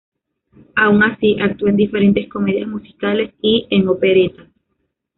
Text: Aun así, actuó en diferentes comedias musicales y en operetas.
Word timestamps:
Aun 0.75 1.03
así, 1.03 1.37
actuó 1.39 1.67
en 1.67 1.75
diferentes 1.77 2.27
comedias 2.27 2.67
musicales 2.67 3.35
y 3.39 3.67
en 3.69 3.87
operetas. 3.87 4.47